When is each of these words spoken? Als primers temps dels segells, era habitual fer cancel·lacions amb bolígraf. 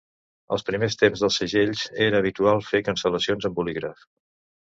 Als 0.55 0.63
primers 0.69 0.95
temps 1.01 1.21
dels 1.23 1.37
segells, 1.41 1.83
era 2.07 2.23
habitual 2.25 2.65
fer 2.71 2.83
cancel·lacions 2.89 3.51
amb 3.53 3.61
bolígraf. 3.61 4.03